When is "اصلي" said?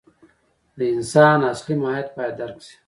1.51-1.75